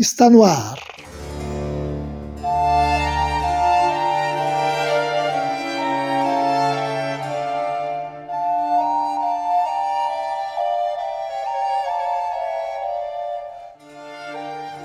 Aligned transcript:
está 0.00 0.30
no 0.30 0.42
ar. 0.42 0.78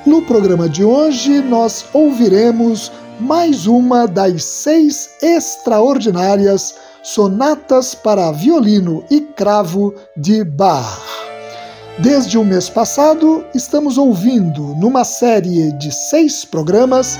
No 0.05 0.21
programa 0.23 0.67
de 0.67 0.83
hoje, 0.83 1.39
nós 1.41 1.85
ouviremos 1.93 2.91
mais 3.17 3.65
uma 3.65 4.05
das 4.05 4.43
seis 4.43 5.09
extraordinárias 5.21 6.75
sonatas 7.01 7.95
para 7.95 8.31
violino 8.33 9.03
e 9.09 9.21
cravo 9.21 9.95
de 10.17 10.43
Bach. 10.43 11.04
Desde 11.99 12.37
o 12.37 12.43
mês 12.43 12.69
passado, 12.69 13.45
estamos 13.55 13.97
ouvindo, 13.97 14.75
numa 14.75 15.05
série 15.05 15.71
de 15.71 15.93
seis 15.93 16.43
programas, 16.43 17.17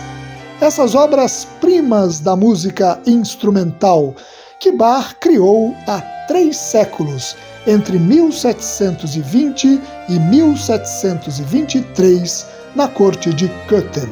essas 0.59 0.93
obras-primas 0.93 2.19
da 2.19 2.35
música 2.35 2.99
instrumental 3.07 4.13
que 4.59 4.73
Bach 4.73 5.15
criou 5.21 5.73
há 5.87 6.01
três 6.27 6.57
séculos, 6.57 7.37
entre 7.65 7.97
1720 7.97 9.79
e 10.09 10.19
1723, 10.19 12.45
na 12.75 12.89
corte 12.89 13.33
de 13.33 13.47
Köthen. 13.69 14.09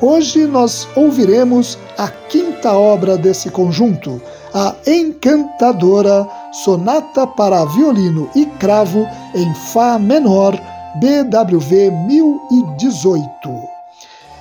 Hoje 0.00 0.46
nós 0.46 0.88
ouviremos 0.96 1.78
a 1.96 2.08
quinta 2.08 2.72
obra 2.72 3.16
desse 3.16 3.48
conjunto, 3.50 4.20
a 4.54 4.74
encantadora 4.86 6.28
Sonata 6.64 7.26
para 7.26 7.64
Violino 7.66 8.28
e 8.34 8.46
Cravo 8.58 9.06
em 9.34 9.54
Fá 9.54 9.98
menor, 9.98 10.58
BWV 10.96 11.90
1018. 12.06 13.28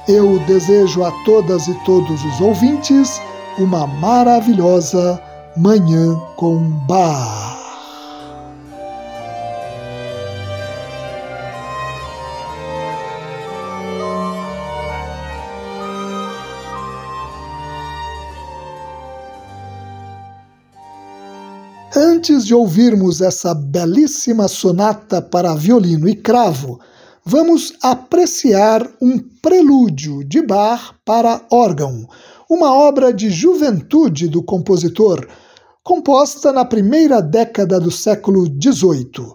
Eu 0.08 0.40
desejo 0.47 1.03
a 1.03 1.12
todas 1.24 1.68
e 1.68 1.74
todos 1.86 2.24
os 2.25 2.42
ouvintes 2.42 3.22
uma 3.59 3.86
maravilhosa 3.86 5.22
Manhã 5.56 6.20
com 6.36 6.58
Bar. 6.88 7.59
Antes 22.19 22.46
de 22.46 22.53
ouvirmos 22.53 23.22
essa 23.22 23.53
belíssima 23.53 24.50
sonata 24.50 25.22
para 25.22 25.56
violino 25.56 26.06
e 26.09 26.13
cravo, 26.13 26.78
vamos 27.24 27.72
apreciar 27.81 28.85
um 29.02 29.18
prelúdio 29.41 30.25
de 30.25 30.46
Bach 30.46 30.96
para 31.06 31.41
órgão, 31.50 32.06
uma 32.50 32.74
obra 32.75 33.13
de 33.13 33.29
juventude 33.29 34.28
do 34.28 34.44
compositor, 34.44 35.25
composta 35.81 36.52
na 36.52 36.66
primeira 36.66 37.22
década 37.22 37.79
do 37.79 37.90
século 37.90 38.47
XVIII. 38.47 39.31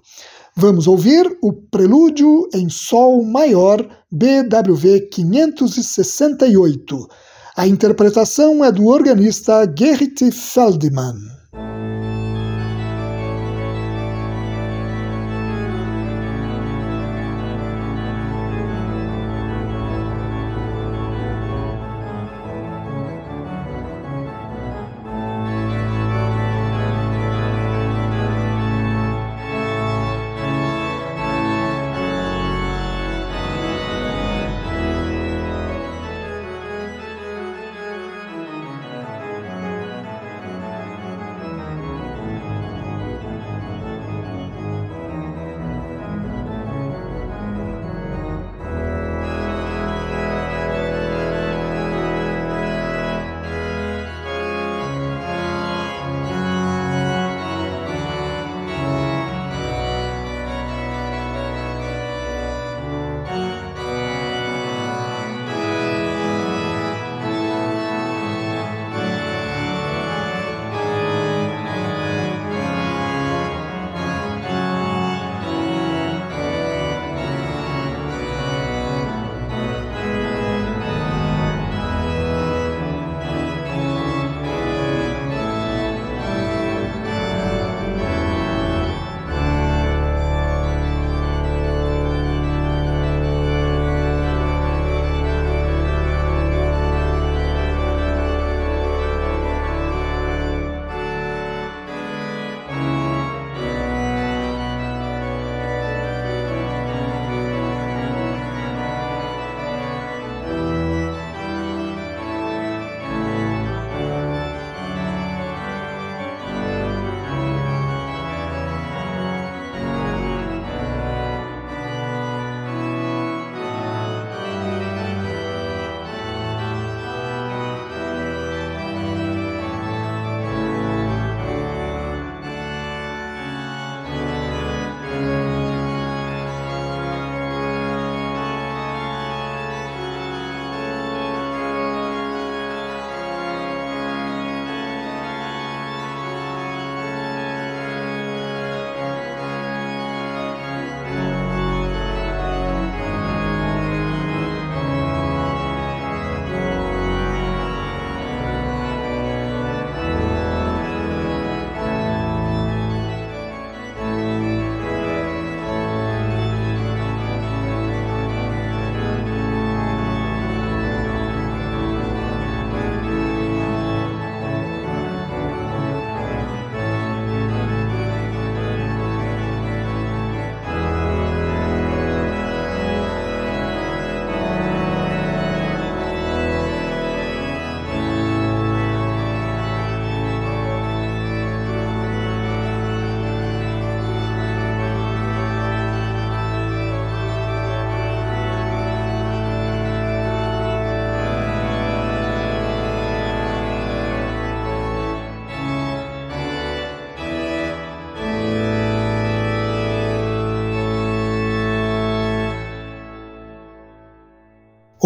Vamos 0.54 0.86
ouvir 0.86 1.38
o 1.40 1.54
Prelúdio 1.54 2.46
em 2.52 2.68
Sol 2.68 3.24
Maior, 3.24 3.80
BWV 4.12 5.08
568. 5.10 7.08
A 7.56 7.66
interpretação 7.66 8.62
é 8.62 8.70
do 8.70 8.84
organista 8.88 9.64
Gerrit 9.74 10.30
Feldman. 10.30 11.33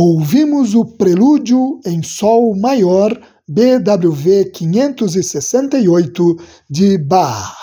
Ouvimos 0.01 0.77
o 0.77 0.85
Prelúdio 0.85 1.81
em 1.85 2.05
Sol 2.05 2.55
Maior, 2.55 3.21
BWV 3.49 4.45
568, 4.53 6.37
de 6.71 6.97
Bach. 6.99 7.57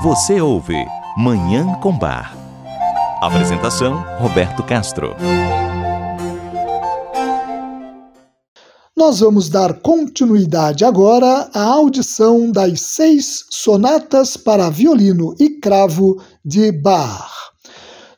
Você 0.00 0.40
ouve 0.40 0.76
Manhã 1.18 1.74
com 1.82 1.98
Bar. 1.98 2.36
Apresentação: 3.20 4.04
Roberto 4.20 4.62
Castro. 4.62 5.16
Nós 8.96 9.18
vamos 9.18 9.48
dar 9.48 9.80
continuidade 9.80 10.84
agora 10.84 11.50
à 11.52 11.64
audição 11.64 12.48
das 12.52 12.80
seis 12.80 13.44
sonatas 13.50 14.36
para 14.36 14.70
violino 14.70 15.34
e 15.40 15.58
cravo 15.58 16.22
de 16.44 16.70
Bach. 16.70 17.51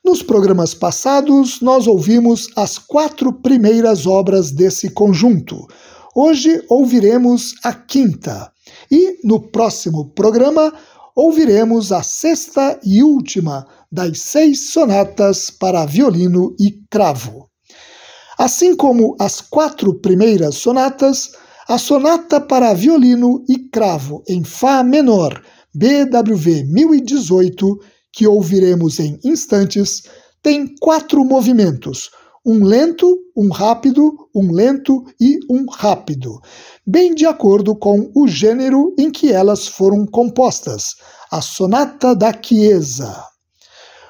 Nos 0.05 0.23
programas 0.23 0.75
passados, 0.75 1.63
nós 1.63 1.87
ouvimos 1.87 2.49
as 2.55 2.77
quatro 2.77 3.33
primeiras 3.33 4.07
obras 4.07 4.51
desse 4.51 4.91
conjunto. 4.91 5.67
Hoje 6.15 6.63
ouviremos 6.69 7.55
a 7.65 7.73
quinta. 7.73 8.53
E 8.91 9.19
no 9.25 9.41
próximo 9.41 10.11
programa 10.11 10.75
ouviremos 11.17 11.91
a 11.91 12.03
sexta 12.03 12.79
e 12.85 13.03
última 13.03 13.67
das 13.91 14.21
seis 14.21 14.73
sonatas 14.73 15.49
para 15.49 15.87
violino 15.87 16.55
e 16.61 16.71
cravo. 16.91 17.49
Assim 18.37 18.77
como 18.77 19.17
as 19.19 19.41
quatro 19.41 19.95
primeiras 19.95 20.57
sonatas, 20.57 21.33
a 21.67 21.79
sonata 21.79 22.43
para 22.43 22.75
violino 22.75 23.43
e 23.49 23.59
cravo 23.71 24.23
em 24.29 24.45
Fá 24.45 24.83
menor, 24.83 25.43
BWV 25.75 26.65
1018, 26.65 27.81
que 28.15 28.27
ouviremos 28.27 29.01
em 29.01 29.19
instantes, 29.25 30.05
tem 30.43 30.75
quatro 30.81 31.25
movimentos, 31.25 32.11
um 32.47 32.65
lento, 32.65 33.19
um 33.37 33.51
rápido, 33.51 34.29
um 34.35 34.53
lento 34.53 35.05
e 35.21 35.39
um 35.51 35.67
rápido, 35.69 36.41
bem 36.87 37.15
de 37.15 37.27
acordo 37.27 37.75
com 37.75 38.11
o 38.15 38.29
gênero 38.29 38.95
em 38.99 39.11
que 39.11 39.33
elas 39.33 39.67
foram 39.67 40.07
compostas, 40.07 40.95
a 41.31 41.41
Sonata 41.41 42.15
da 42.15 42.33
Chiesa. 42.33 43.25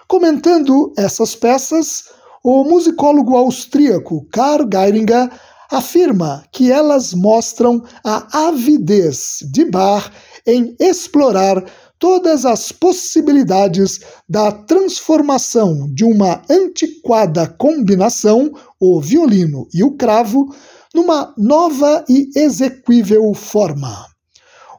Comentando 0.06 0.92
essas 0.98 1.34
peças, 1.34 2.04
o 2.42 2.64
musicólogo 2.64 3.36
austríaco 3.36 4.26
Karl 4.30 4.68
Geiringer 4.70 5.30
afirma 5.70 6.44
que 6.52 6.70
elas 6.70 7.14
mostram 7.14 7.82
a 8.04 8.48
avidez 8.48 9.38
de 9.50 9.64
Bach 9.64 10.10
em 10.46 10.76
explorar 10.78 11.64
todas 12.04 12.44
as 12.44 12.70
possibilidades 12.70 13.98
da 14.28 14.52
transformação 14.52 15.90
de 15.90 16.04
uma 16.04 16.42
antiquada 16.50 17.46
combinação, 17.46 18.52
o 18.78 19.00
violino 19.00 19.66
e 19.72 19.82
o 19.82 19.96
cravo, 19.96 20.54
numa 20.94 21.32
nova 21.38 22.04
e 22.06 22.28
exequível 22.36 23.32
forma. 23.32 24.04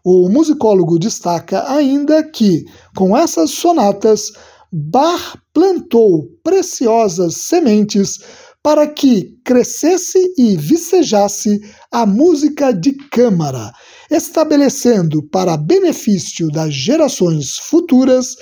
O 0.04 0.30
musicólogo 0.30 1.00
destaca 1.00 1.68
ainda 1.68 2.24
que, 2.24 2.64
com 2.96 3.18
essas 3.18 3.50
sonatas, 3.50 4.32
Bach 4.72 5.36
plantou 5.52 6.28
preciosas 6.44 7.38
sementes 7.38 8.20
para 8.62 8.86
que 8.86 9.36
crescesse 9.44 10.20
e 10.38 10.56
vicejasse 10.56 11.60
a 11.92 12.06
música 12.06 12.72
de 12.72 12.94
câmara, 12.94 13.72
estabelecendo 14.16 15.22
para 15.22 15.58
benefício 15.58 16.48
das 16.50 16.74
gerações 16.74 17.58
futuras 17.58 18.38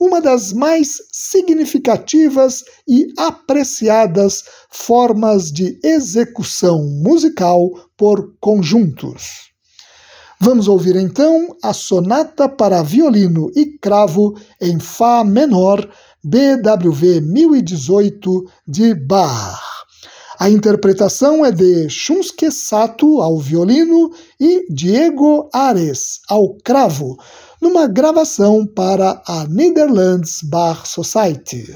uma 0.00 0.20
das 0.20 0.52
mais 0.52 0.96
significativas 1.12 2.64
e 2.86 3.12
apreciadas 3.18 4.44
formas 4.70 5.50
de 5.50 5.78
execução 5.84 6.82
musical 7.02 7.68
por 7.96 8.34
conjuntos. 8.40 9.48
Vamos 10.40 10.68
ouvir 10.68 10.96
então 10.96 11.56
a 11.62 11.72
Sonata 11.74 12.48
para 12.48 12.82
Violino 12.82 13.50
e 13.56 13.76
Cravo 13.78 14.34
em 14.60 14.78
Fá 14.78 15.24
menor, 15.24 15.86
BWV 16.22 17.20
1018 17.20 18.44
de 18.66 18.94
Bach. 18.94 19.77
A 20.40 20.48
interpretação 20.48 21.44
é 21.44 21.50
de 21.50 21.90
Shunsuke 21.90 22.48
Sato 22.52 23.20
ao 23.20 23.40
violino 23.40 24.12
e 24.38 24.72
Diego 24.72 25.50
Ares 25.52 26.20
ao 26.28 26.54
cravo, 26.62 27.18
numa 27.60 27.88
gravação 27.88 28.64
para 28.64 29.20
a 29.26 29.44
Netherlands 29.48 30.40
Bar 30.44 30.86
Society. 30.86 31.74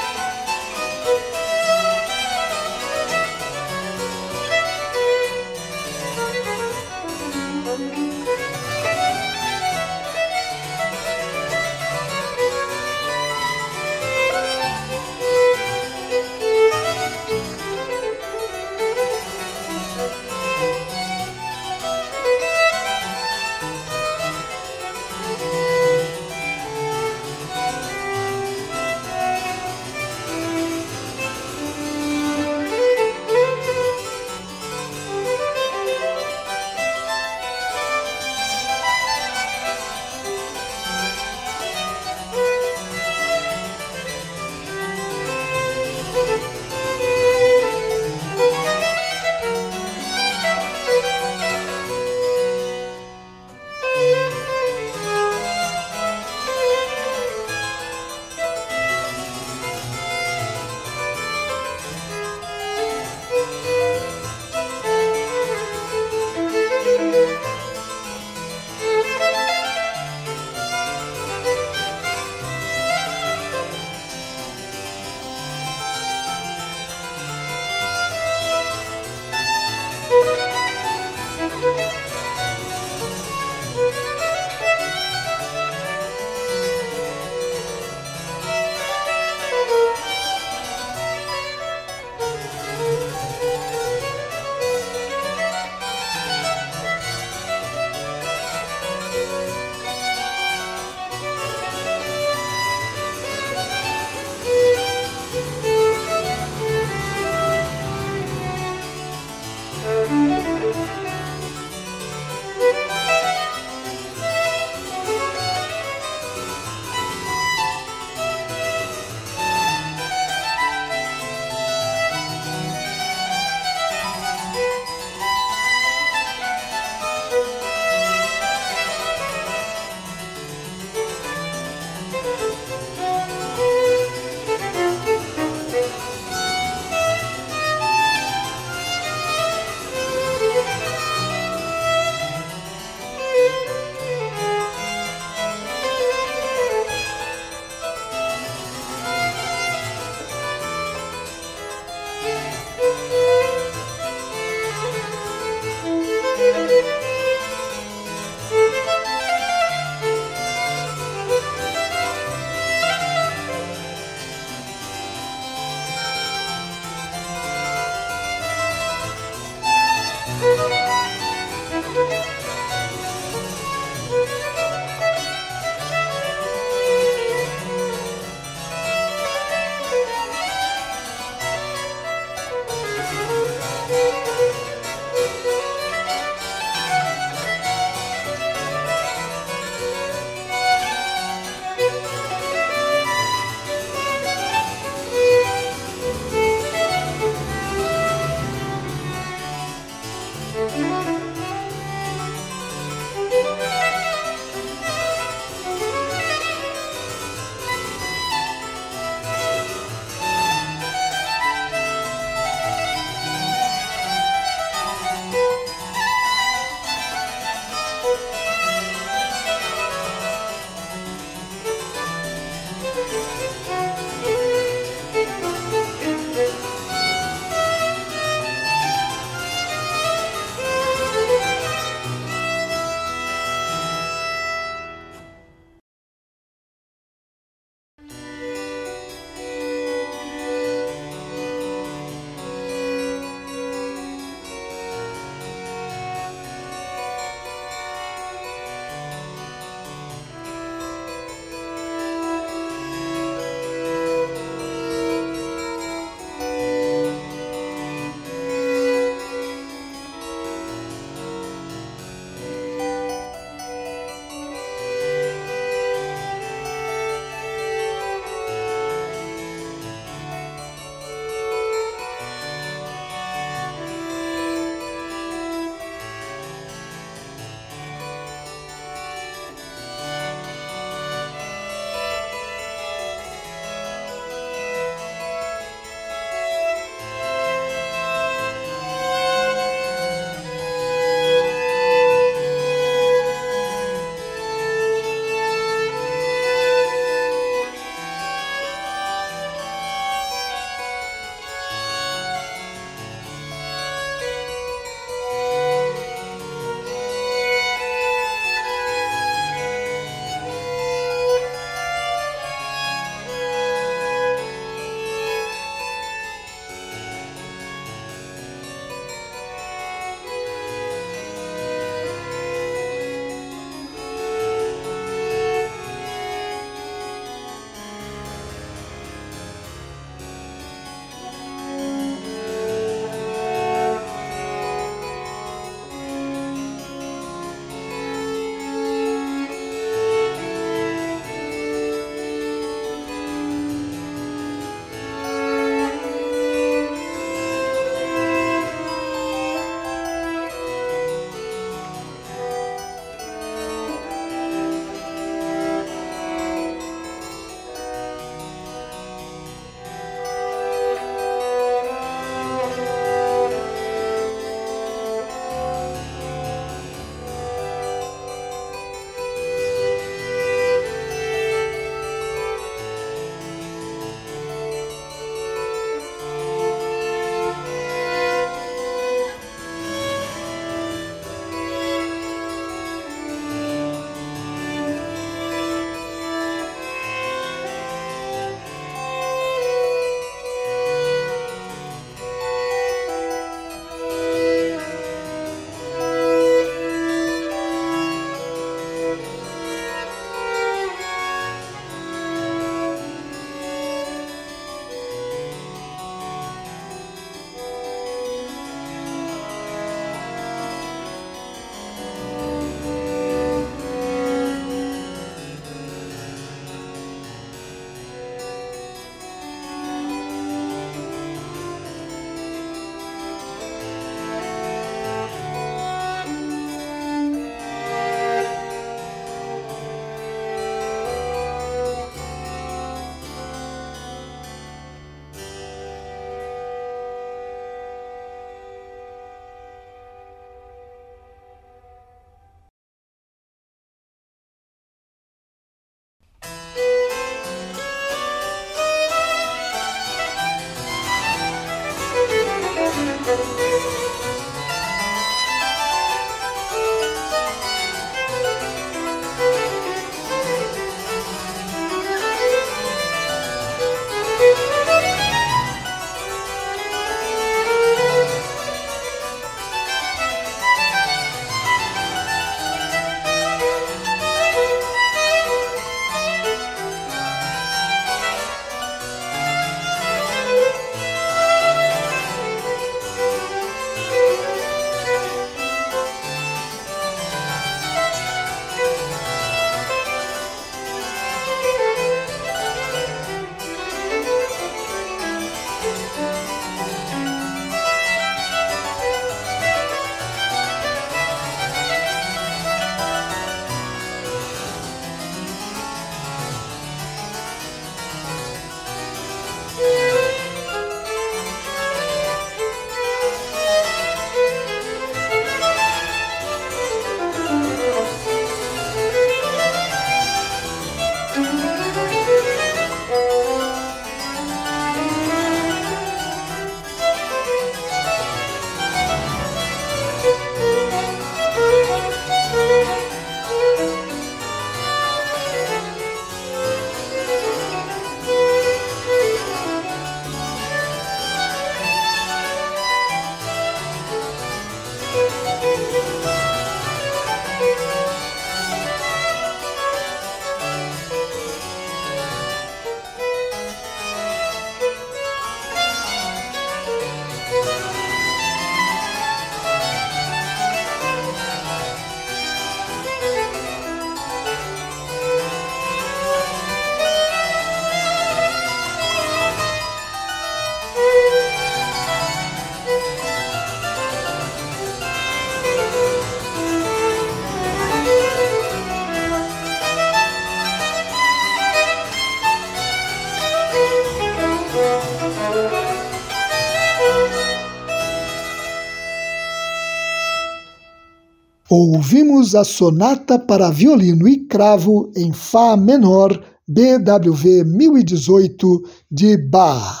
Ouvimos 591.76 592.54
a 592.54 592.62
sonata 592.62 593.36
para 593.36 593.68
violino 593.68 594.28
e 594.28 594.46
cravo 594.46 595.10
em 595.16 595.32
Fá 595.32 595.76
menor 595.76 596.30
BWV 596.68 597.64
1018 597.64 598.80
de 599.10 599.36
Bach. 599.36 600.00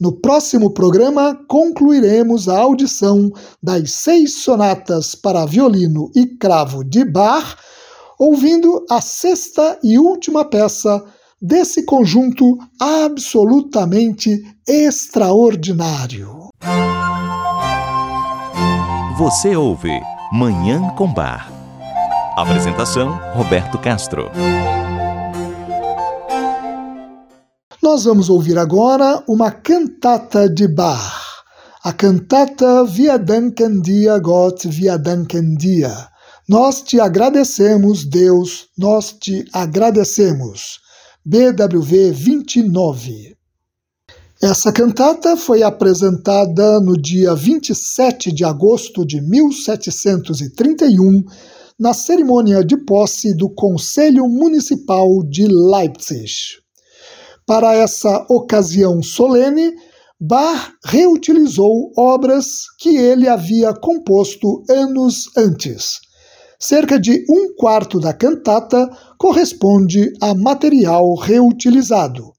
No 0.00 0.18
próximo 0.18 0.72
programa, 0.72 1.38
concluiremos 1.46 2.48
a 2.48 2.58
audição 2.58 3.30
das 3.62 3.90
seis 3.90 4.42
sonatas 4.42 5.14
para 5.14 5.44
violino 5.44 6.10
e 6.16 6.24
cravo 6.24 6.82
de 6.82 7.04
Bach, 7.04 7.58
ouvindo 8.18 8.86
a 8.88 9.02
sexta 9.02 9.78
e 9.84 9.98
última 9.98 10.42
peça 10.42 11.04
desse 11.38 11.84
conjunto 11.84 12.56
absolutamente 12.80 14.42
extraordinário. 14.66 16.48
Você 19.18 19.54
ouve 19.54 20.00
Manhã 20.30 20.90
com 20.90 21.10
Bar. 21.10 21.50
Apresentação: 22.36 23.18
Roberto 23.32 23.78
Castro. 23.78 24.30
Nós 27.82 28.04
vamos 28.04 28.28
ouvir 28.28 28.58
agora 28.58 29.24
uma 29.26 29.50
cantata 29.50 30.46
de 30.46 30.68
Bach, 30.68 31.46
a 31.82 31.94
cantata 31.94 32.84
Via 32.84 33.18
Danken 33.18 33.80
Dia 33.80 34.18
Gott, 34.18 34.68
Via 34.68 34.98
Danken 34.98 35.54
Dia. 35.54 35.94
Nós 36.46 36.82
te 36.82 37.00
agradecemos, 37.00 38.04
Deus, 38.04 38.66
nós 38.76 39.12
te 39.12 39.46
agradecemos. 39.54 40.78
BWV 41.24 42.12
29. 42.12 43.37
Essa 44.40 44.70
cantata 44.70 45.36
foi 45.36 45.64
apresentada 45.64 46.78
no 46.78 46.96
dia 46.96 47.34
27 47.34 48.32
de 48.32 48.44
agosto 48.44 49.04
de 49.04 49.20
1731, 49.20 51.24
na 51.76 51.92
cerimônia 51.92 52.64
de 52.64 52.76
posse 52.76 53.36
do 53.36 53.50
Conselho 53.50 54.28
Municipal 54.28 55.08
de 55.28 55.44
Leipzig. 55.44 56.30
Para 57.44 57.74
essa 57.74 58.24
ocasião 58.30 59.02
solene, 59.02 59.72
Bach 60.20 60.70
reutilizou 60.84 61.90
obras 61.98 62.46
que 62.78 62.96
ele 62.96 63.26
havia 63.26 63.74
composto 63.74 64.62
anos 64.70 65.24
antes. 65.36 65.98
Cerca 66.60 66.96
de 66.96 67.24
um 67.28 67.56
quarto 67.56 67.98
da 67.98 68.14
cantata 68.14 68.88
corresponde 69.18 70.12
a 70.20 70.32
material 70.32 71.16
reutilizado. 71.16 72.37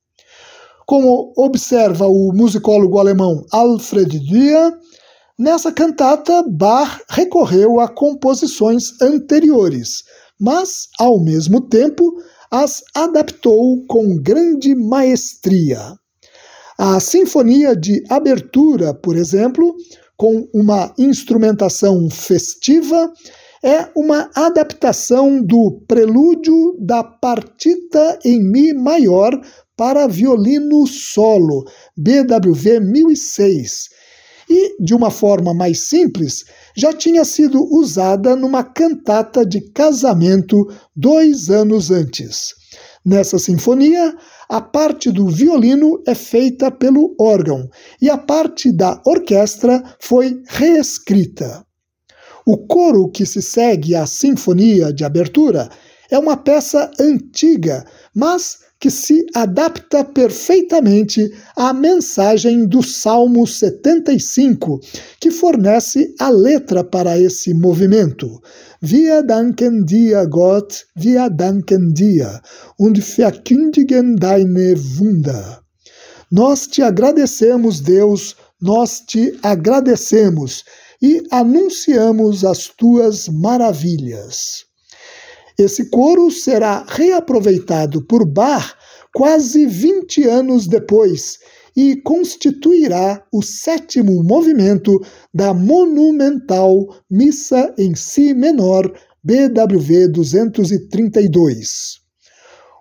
Como 0.89 1.32
observa 1.38 2.08
o 2.08 2.34
musicólogo 2.34 2.97
alemão 2.97 3.45
Alfred 3.52 4.19
Dürer, 4.21 4.73
nessa 5.38 5.71
cantata 5.71 6.41
Bach 6.41 6.99
recorreu 7.08 7.80
a 7.80 7.88
composições 7.88 8.99
anteriores, 8.99 10.04
mas, 10.41 10.88
ao 10.99 11.23
mesmo 11.23 11.62
tempo, 11.62 12.04
as 12.49 12.82
adaptou 12.95 13.86
com 13.86 14.17
grande 14.17 14.73
maestria. 14.73 15.93
A 16.75 16.99
Sinfonia 16.99 17.75
de 17.75 18.04
Abertura, 18.10 18.91
por 18.91 19.15
exemplo, 19.15 19.75
com 20.17 20.47
uma 20.52 20.91
instrumentação 20.97 22.10
festiva, 22.10 23.13
é 23.63 23.89
uma 23.95 24.32
adaptação 24.34 25.39
do 25.39 25.84
prelúdio 25.88 26.78
da 26.80 27.04
partita 27.04 28.17
em 28.25 28.41
Mi 28.41 28.73
maior 28.73 29.39
para 29.80 30.08
violino 30.08 30.86
solo, 30.86 31.63
BWV 31.96 32.82
1006, 32.82 33.88
e, 34.50 34.76
de 34.84 34.94
uma 34.94 35.10
forma 35.10 35.54
mais 35.54 35.84
simples, 35.84 36.44
já 36.76 36.92
tinha 36.92 37.24
sido 37.24 37.63
usada 37.74 38.36
numa 38.36 38.62
cantata 38.62 39.46
de 39.46 39.62
casamento 39.72 40.68
dois 40.94 41.50
anos 41.50 41.92
antes. 41.92 42.50
Nessa 43.06 43.39
sinfonia, 43.39 44.13
a 44.50 44.60
parte 44.60 45.13
do 45.13 45.30
violino 45.30 46.04
é 46.06 46.13
feita 46.13 46.70
pelo 46.70 47.15
órgão 47.18 47.65
e 48.02 48.10
a 48.10 48.18
parte 48.18 48.74
da 48.74 49.02
orquestra 49.06 49.82
foi 50.02 50.42
reescrita. 50.50 51.65
O 52.46 52.58
coro 52.68 53.10
que 53.10 53.26
se 53.26 53.42
segue 53.42 53.96
à 53.96 54.06
sinfonia 54.06 54.92
de 54.92 55.06
abertura 55.06 55.70
é 56.12 56.20
uma 56.20 56.36
peça 56.36 56.92
antiga, 57.00 57.86
mas 58.13 58.59
que 58.80 58.89
se 58.89 59.26
adapta 59.36 60.06
perfeitamente 60.06 61.30
à 61.56 61.74
mensagem 61.74 62.65
do 62.65 62.82
Salmo 62.82 63.46
75, 63.46 64.80
que 65.20 65.30
fornece 65.30 66.13
a 66.18 66.30
letra 66.30 66.84
para 66.84 67.20
esse 67.20 67.54
movimento. 67.54 68.42
Wir 68.82 69.22
danken 69.24 69.84
dir, 69.84 70.26
Gott, 70.28 70.86
wir 70.96 71.30
danken 71.30 71.94
dir 71.94 72.42
und 72.78 73.04
verkündigen 73.04 74.15
deine 74.15 74.76
Wunder. 74.98 75.62
Nós 76.32 76.68
te 76.68 76.82
agradecemos, 76.82 77.82
Deus, 77.82 78.38
nós 78.62 79.02
te 79.02 79.38
agradecemos 79.44 80.63
e 81.02 81.22
anunciamos 81.32 82.46
as 82.46 82.68
tuas 82.68 83.28
maravilhas. 83.28 84.68
Esse 85.60 85.89
coro 85.89 86.32
será 86.32 86.86
reaproveitado 86.88 88.02
por 88.06 88.26
Bach 88.26 88.76
quase 89.13 89.65
20 89.65 90.24
anos 90.24 90.67
depois 90.67 91.38
e 91.76 91.98
constituirá 91.98 93.22
o 93.30 93.41
sétimo 93.41 94.24
movimento 94.24 94.98
da 95.34 95.54
monumental 95.54 96.95
Missa 97.12 97.76
em 97.78 97.93
Si 97.93 98.34
menor 98.34 98.89
BWV 99.22 100.08
232. 100.08 102.00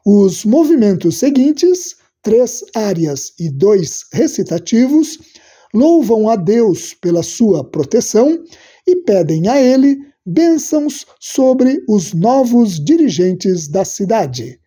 Os 0.06 0.44
movimentos 0.44 1.16
seguintes, 1.16 1.96
três 2.22 2.62
áreas 2.76 3.32
e 3.40 3.50
dois 3.50 4.04
recitativos, 4.12 5.18
louvam 5.74 6.28
a 6.28 6.36
Deus 6.36 6.94
pela 6.94 7.24
sua 7.24 7.68
proteção 7.68 8.38
e 8.86 8.94
pedem 9.02 9.48
a 9.48 9.60
ele 9.60 10.07
bênçãos 10.28 11.06
sobre 11.18 11.78
os 11.88 12.12
novos 12.12 12.78
dirigentes 12.78 13.68
da 13.68 13.84
cidade, 13.84 14.60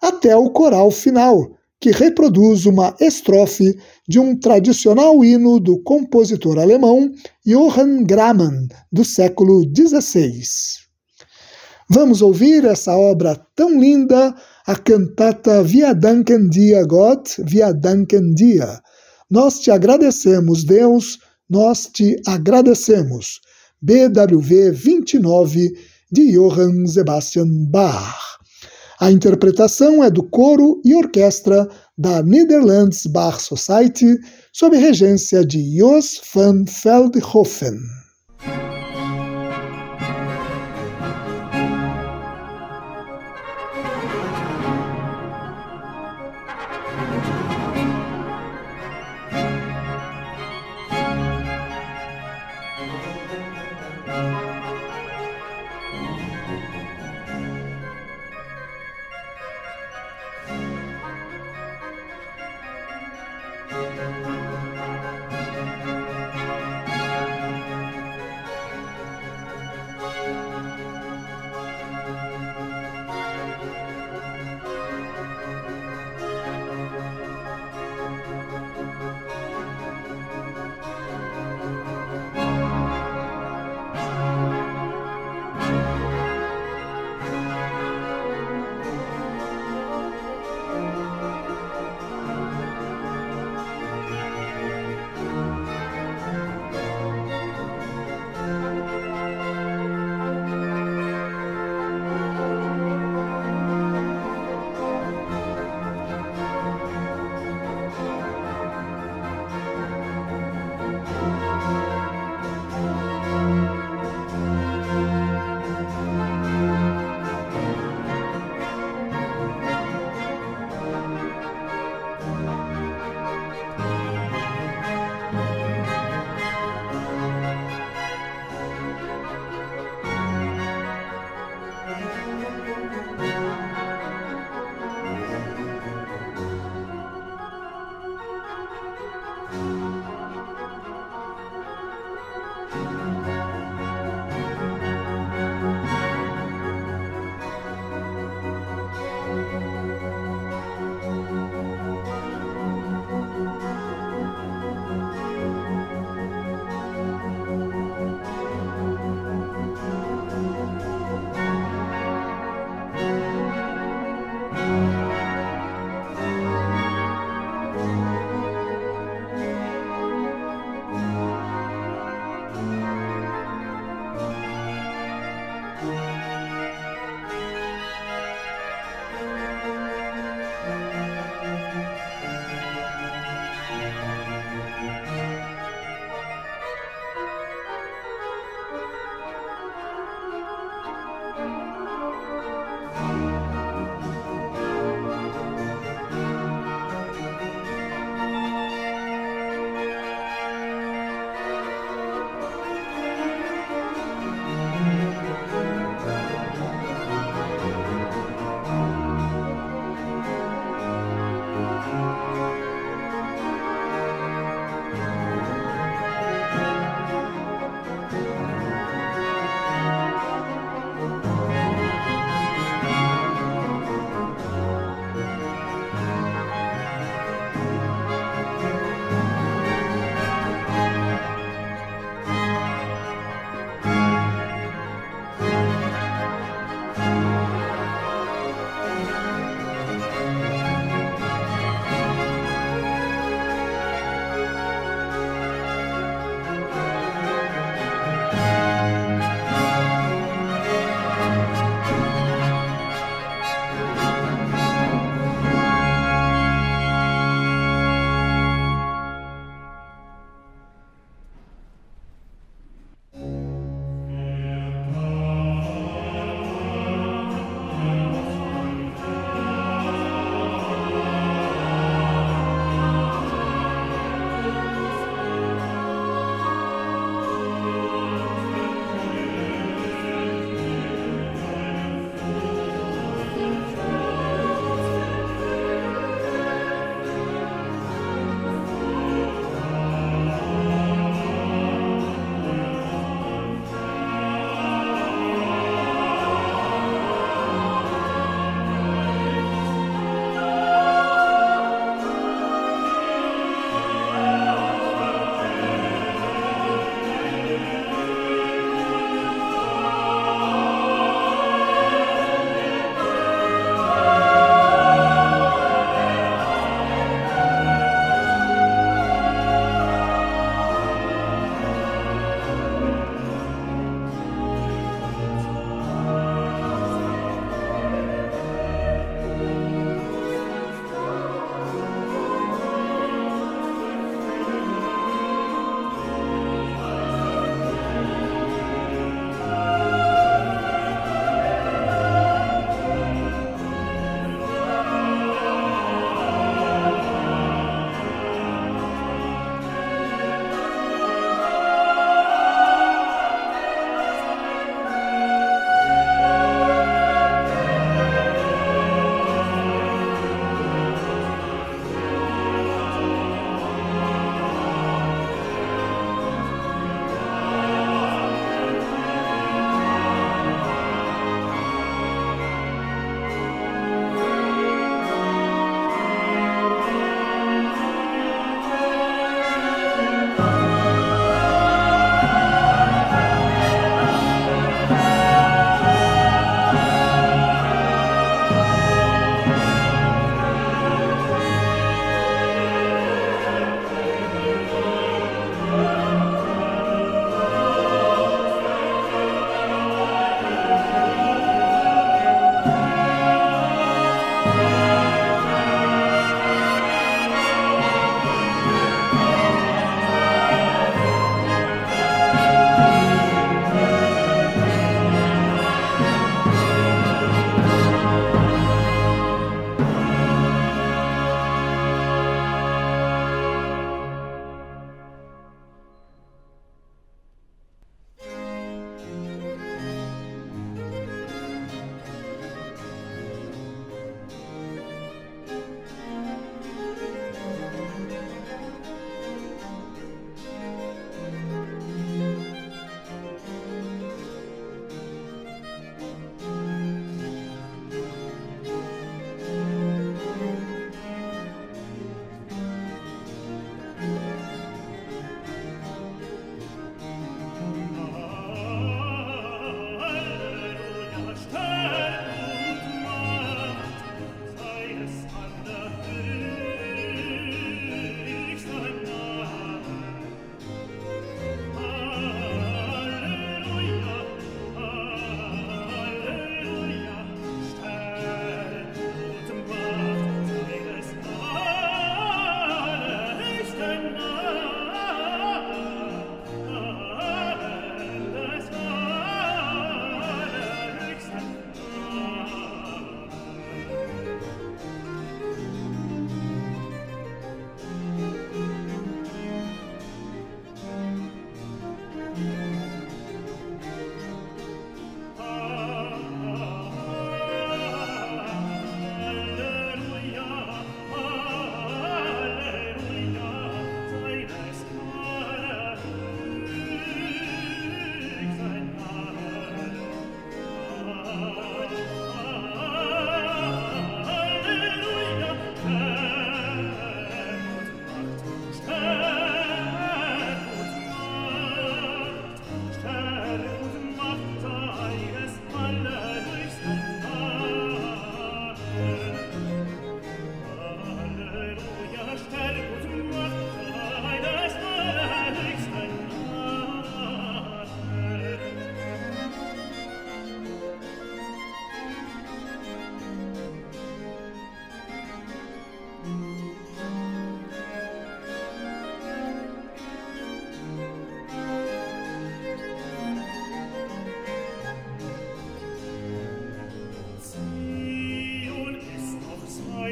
até 0.00 0.36
o 0.36 0.50
coral 0.50 0.90
final, 0.90 1.50
que 1.80 1.90
reproduz 1.90 2.64
uma 2.64 2.96
estrofe 2.98 3.76
de 4.08 4.18
um 4.18 4.34
tradicional 4.38 5.22
hino 5.22 5.60
do 5.60 5.82
compositor 5.82 6.58
alemão 6.58 7.12
Johann 7.44 8.04
Gramann, 8.04 8.68
do 8.90 9.04
século 9.04 9.62
XVI. 9.64 10.40
Vamos 11.90 12.22
ouvir 12.22 12.64
essa 12.64 12.96
obra 12.96 13.36
tão 13.54 13.78
linda, 13.78 14.34
a 14.66 14.76
cantata 14.76 15.62
Via 15.62 15.94
Danken 15.94 16.48
Dia 16.48 16.86
Gott, 16.86 17.42
Via 17.44 17.72
Danken 17.74 18.32
Dia. 18.32 18.80
Nós 19.30 19.60
te 19.60 19.70
agradecemos, 19.70 20.64
Deus, 20.64 21.18
nós 21.50 21.86
te 21.92 22.16
agradecemos. 22.26 23.40
BWV 23.84 24.72
29 24.72 25.70
de 26.10 26.32
Johann 26.32 26.86
Sebastian 26.86 27.66
Bach. 27.68 28.38
A 28.98 29.10
interpretação 29.10 30.02
é 30.02 30.10
do 30.10 30.22
coro 30.22 30.80
e 30.82 30.94
orquestra 30.94 31.68
da 31.98 32.22
Netherlands 32.22 33.04
Bach 33.04 33.38
Society, 33.40 34.18
sob 34.50 34.74
regência 34.78 35.44
de 35.44 35.76
Jos 35.76 36.18
van 36.32 36.64
Veldhoven. 36.64 38.03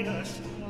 Us. 0.09 0.62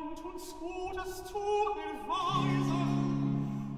kommt 0.00 0.24
uns 0.24 0.56
Gutes 0.58 1.24
zu 1.24 1.38
erweisen, 1.38 2.88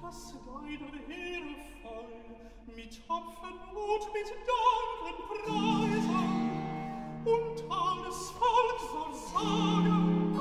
dass 0.00 0.34
deiner 0.46 0.92
Ehre 1.08 1.54
mit 2.68 2.74
mit 2.74 3.00
Mut, 3.74 4.04
mit 4.14 4.30
Danken 4.46 5.16
preisen, 5.28 6.26
und 7.24 7.56
alles 7.70 8.18
Volk 8.30 8.80
soll 8.92 9.14
sagen, 9.34 10.36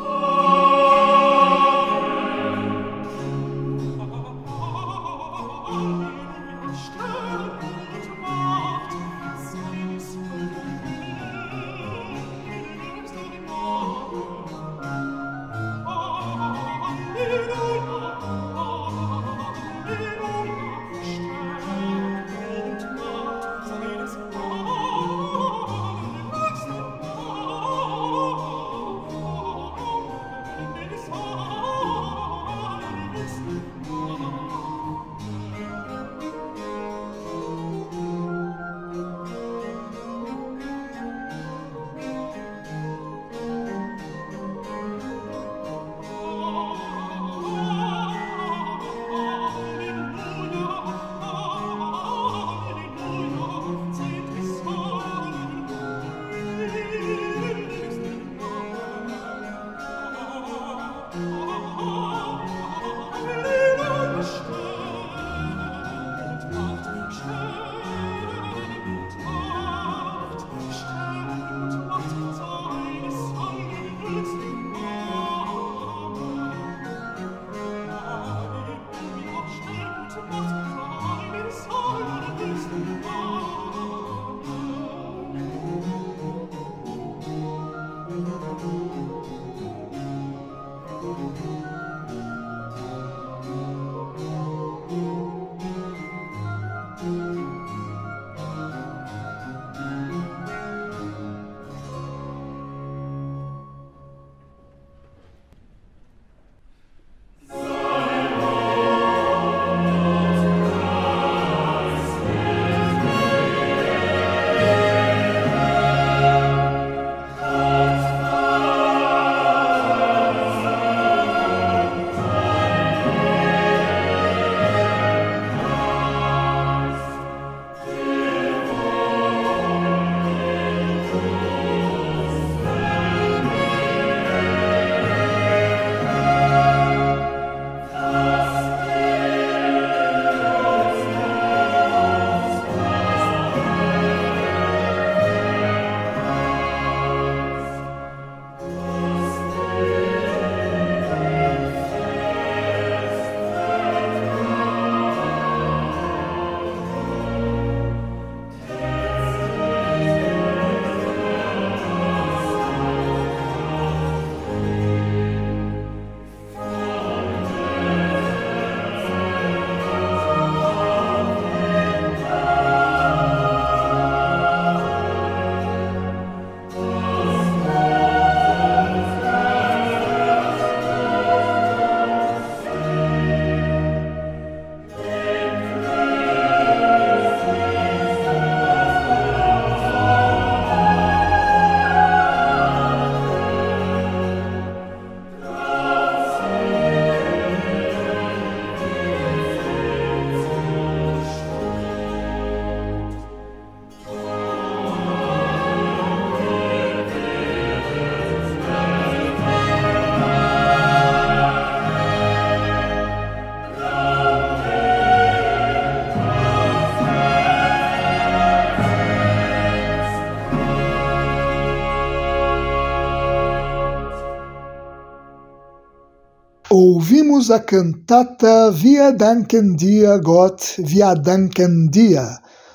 ouvimos 227.36 227.52
a 227.52 227.60
cantata 227.60 228.72
Via 228.72 229.12
Danken 229.12 229.76
Dia 229.76 230.18
Gott, 230.20 230.82
Via 230.82 231.14
Danken 231.14 231.90
Dia. 231.90 232.26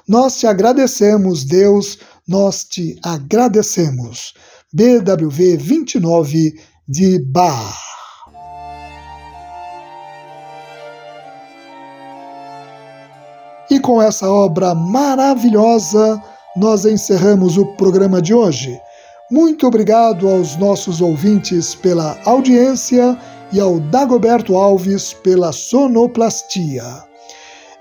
Nós 0.06 0.38
te 0.38 0.46
agradecemos, 0.46 1.44
Deus, 1.44 1.98
nós 2.28 2.64
te 2.64 2.98
agradecemos. 3.02 4.34
BWV 4.72 5.56
29 5.56 6.52
de 6.86 7.18
Bach. 7.24 7.74
E 13.70 13.80
com 13.80 14.02
essa 14.02 14.28
obra 14.28 14.74
maravilhosa, 14.74 16.22
nós 16.56 16.84
encerramos 16.84 17.56
o 17.56 17.64
programa 17.76 18.20
de 18.20 18.34
hoje. 18.34 18.78
Muito 19.30 19.66
obrigado 19.66 20.28
aos 20.28 20.56
nossos 20.56 21.00
ouvintes 21.00 21.74
pela 21.74 22.18
audiência 22.26 23.16
e 23.52 23.60
ao 23.60 23.80
Dagoberto 23.80 24.56
Alves 24.56 25.12
pela 25.12 25.52
sonoplastia. 25.52 26.84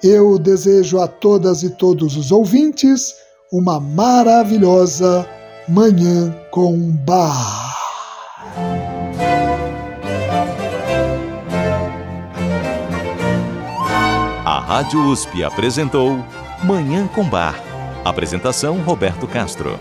Eu 0.01 0.39
desejo 0.39 0.99
a 0.99 1.07
todas 1.07 1.63
e 1.63 1.69
todos 1.71 2.15
os 2.15 2.31
ouvintes 2.31 3.13
uma 3.51 3.79
maravilhosa 3.79 5.27
Manhã 5.67 6.35
com 6.51 6.77
Bar. 7.05 7.75
A 14.45 14.59
Rádio 14.59 14.99
USP 15.05 15.43
apresentou 15.43 16.23
Manhã 16.63 17.07
com 17.07 17.23
Bar. 17.23 17.61
Apresentação 18.03 18.81
Roberto 18.81 19.27
Castro. 19.27 19.79